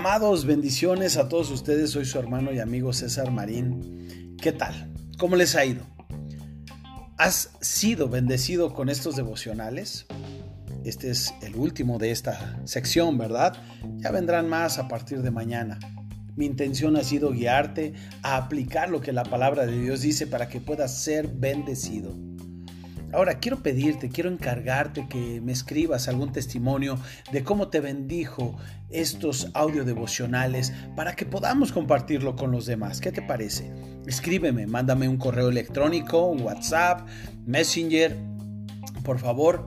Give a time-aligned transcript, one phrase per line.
[0.00, 1.90] Amados, bendiciones a todos ustedes.
[1.90, 4.34] Soy su hermano y amigo César Marín.
[4.40, 4.90] ¿Qué tal?
[5.18, 5.82] ¿Cómo les ha ido?
[7.18, 10.06] ¿Has sido bendecido con estos devocionales?
[10.86, 13.58] Este es el último de esta sección, ¿verdad?
[13.98, 15.78] Ya vendrán más a partir de mañana.
[16.34, 20.48] Mi intención ha sido guiarte a aplicar lo que la palabra de Dios dice para
[20.48, 22.16] que puedas ser bendecido.
[23.12, 26.96] Ahora, quiero pedirte, quiero encargarte que me escribas algún testimonio
[27.32, 28.56] de cómo te bendijo
[28.88, 33.00] estos audio devocionales para que podamos compartirlo con los demás.
[33.00, 33.72] ¿Qué te parece?
[34.06, 37.08] Escríbeme, mándame un correo electrónico, WhatsApp,
[37.46, 38.16] Messenger,
[39.02, 39.66] por favor.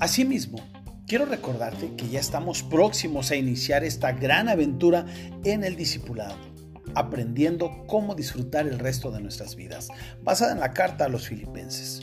[0.00, 0.58] Asimismo,
[1.06, 5.04] quiero recordarte que ya estamos próximos a iniciar esta gran aventura
[5.44, 6.52] en el discipulado
[6.94, 9.88] aprendiendo cómo disfrutar el resto de nuestras vidas,
[10.22, 12.02] basada en la carta a los filipenses.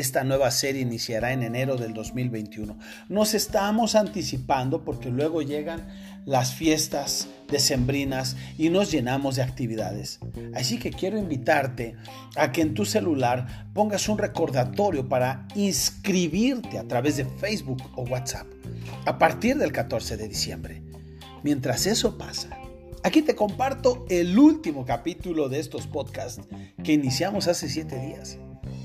[0.00, 2.78] Esta nueva serie iniciará en enero del 2021.
[3.10, 5.88] Nos estamos anticipando porque luego llegan
[6.24, 10.18] las fiestas decembrinas y nos llenamos de actividades.
[10.54, 11.96] Así que quiero invitarte
[12.34, 18.04] a que en tu celular pongas un recordatorio para inscribirte a través de Facebook o
[18.04, 18.46] WhatsApp
[19.04, 20.82] a partir del 14 de diciembre.
[21.42, 22.58] Mientras eso pasa,
[23.02, 26.40] aquí te comparto el último capítulo de estos podcasts
[26.82, 28.38] que iniciamos hace siete días.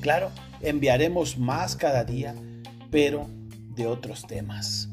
[0.06, 0.30] Claro,
[0.62, 2.36] enviaremos más cada día,
[2.92, 3.28] pero
[3.76, 4.88] de otros temas.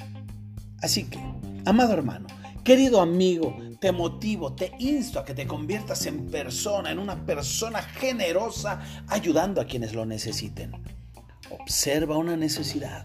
[0.81, 1.19] Así que,
[1.67, 2.29] amado hermano,
[2.65, 7.83] querido amigo, te motivo, te insto a que te conviertas en persona, en una persona
[7.83, 10.73] generosa, ayudando a quienes lo necesiten.
[11.51, 13.05] Observa una necesidad,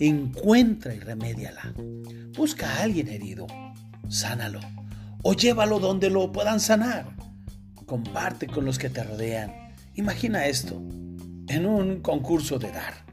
[0.00, 1.72] encuentra y remédiala.
[2.36, 3.46] Busca a alguien herido,
[4.08, 4.58] sánalo
[5.22, 7.06] o llévalo donde lo puedan sanar.
[7.86, 9.54] Comparte con los que te rodean.
[9.94, 10.82] Imagina esto
[11.48, 13.04] en un concurso de dar.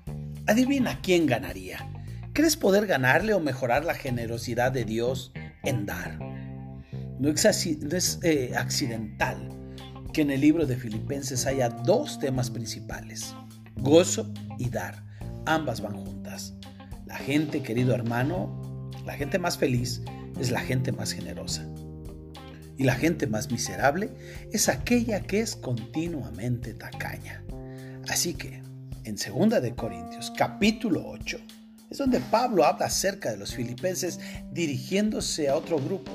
[0.48, 1.90] Adivina quién ganaría.
[2.34, 5.32] ¿Crees poder ganarle o mejorar la generosidad de Dios
[5.64, 6.20] en dar?
[7.20, 9.50] No es, eh, accidental
[10.12, 13.36] que en el libro de Filipenses haya dos temas principales,
[13.78, 15.04] gozo y dar.
[15.46, 16.56] Ambas van juntas.
[17.06, 20.02] La gente, querido hermano, la gente más feliz
[20.40, 21.68] es la gente más generosa.
[22.78, 24.12] Y la gente más miserable
[24.52, 27.44] es aquella que es continuamente tacaña.
[28.14, 28.62] Así que
[29.06, 31.40] en 2 de Corintios capítulo 8
[31.90, 34.20] es donde Pablo habla acerca de los filipenses
[34.52, 36.12] dirigiéndose a otro grupo.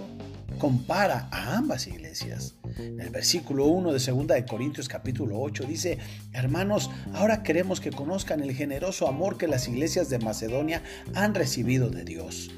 [0.61, 2.55] Compara a ambas iglesias.
[2.77, 5.99] En el versículo 1 de 2 de Corintios capítulo 8 dice,
[6.33, 10.85] hermanos, ahora queremos que conozcan el generoso amor que las iglesias de Macedonia
[11.15, 12.49] han recibido de Dios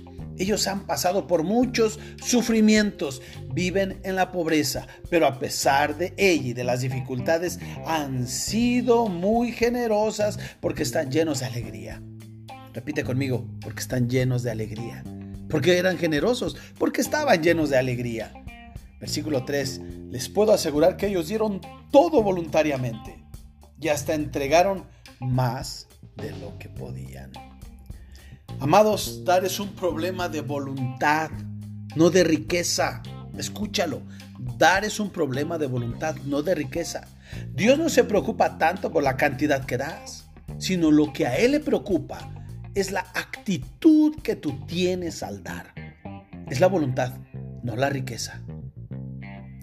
[0.41, 3.21] ellos han pasado por muchos sufrimientos,
[3.53, 9.07] viven en la pobreza, pero a pesar de ella y de las dificultades han sido
[9.09, 12.03] muy generosas porque están llenos de alegría.
[12.73, 15.05] Repite conmigo, porque están llenos de alegría.
[15.49, 18.33] Porque eran generosos, porque estaban llenos de alegría.
[19.01, 19.81] Versículo 3.
[20.11, 23.25] Les puedo asegurar que ellos dieron todo voluntariamente
[23.81, 24.87] y hasta entregaron
[25.19, 27.50] más de lo que podían.
[28.59, 31.31] Amados, dar es un problema de voluntad,
[31.95, 33.03] no de riqueza.
[33.37, 34.03] Escúchalo,
[34.59, 37.07] dar es un problema de voluntad, no de riqueza.
[37.55, 40.29] Dios no se preocupa tanto por la cantidad que das,
[40.59, 42.19] sino lo que a Él le preocupa
[42.75, 45.73] es la actitud que tú tienes al dar.
[46.49, 47.15] Es la voluntad,
[47.63, 48.43] no la riqueza.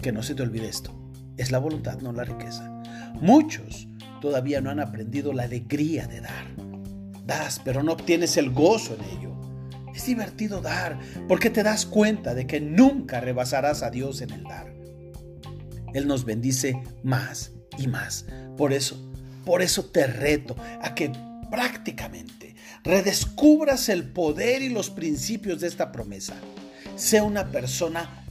[0.02, 0.94] Que no se te olvide esto.
[1.36, 2.68] Es la voluntad, no la riqueza.
[3.20, 3.86] Muchos
[4.20, 6.67] todavía no han aprendido la alegría de dar
[7.28, 9.36] das, pero no obtienes el gozo en ello.
[9.94, 14.42] Es divertido dar porque te das cuenta de que nunca rebasarás a Dios en el
[14.42, 14.74] dar.
[15.94, 18.24] Él nos bendice más y más.
[18.56, 18.98] Por eso,
[19.44, 21.12] por eso te reto a que
[21.50, 26.34] prácticamente redescubras el poder y los principios de esta promesa.
[26.96, 28.24] Sea una persona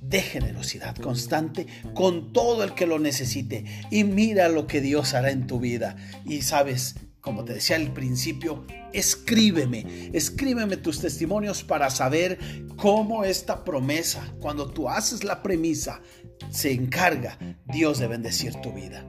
[0.00, 5.30] de generosidad constante con todo el que lo necesite y mira lo que Dios hará
[5.30, 5.96] en tu vida.
[6.24, 12.38] Y sabes, como te decía al principio, escríbeme, escríbeme tus testimonios para saber
[12.76, 16.02] cómo esta promesa, cuando tú haces la premisa,
[16.50, 19.06] se encarga Dios de bendecir tu vida.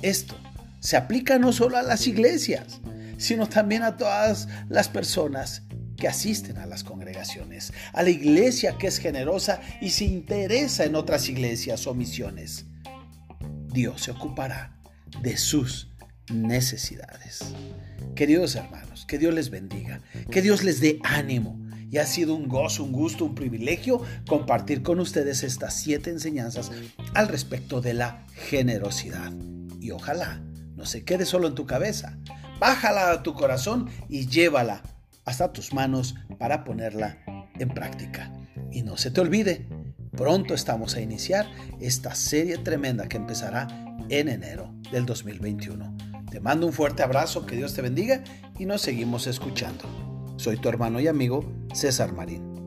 [0.00, 0.34] Esto
[0.80, 2.80] se aplica no solo a las iglesias,
[3.18, 5.64] sino también a todas las personas
[5.98, 10.94] que asisten a las congregaciones, a la iglesia que es generosa y se interesa en
[10.94, 12.64] otras iglesias o misiones.
[13.66, 14.80] Dios se ocupará
[15.20, 15.87] de sus
[16.30, 17.54] necesidades.
[18.14, 21.58] Queridos hermanos, que Dios les bendiga, que Dios les dé ánimo.
[21.90, 26.70] Y ha sido un gozo, un gusto, un privilegio compartir con ustedes estas siete enseñanzas
[27.14, 29.32] al respecto de la generosidad.
[29.80, 30.42] Y ojalá
[30.76, 32.18] no se quede solo en tu cabeza.
[32.60, 34.82] Bájala a tu corazón y llévala
[35.24, 37.18] hasta tus manos para ponerla
[37.58, 38.32] en práctica.
[38.70, 39.66] Y no se te olvide
[40.18, 41.46] pronto estamos a iniciar
[41.80, 43.68] esta serie tremenda que empezará
[44.08, 46.07] en enero del 2021.
[46.30, 48.22] Te mando un fuerte abrazo, que Dios te bendiga
[48.58, 49.84] y nos seguimos escuchando.
[50.36, 52.57] Soy tu hermano y amigo César Marín.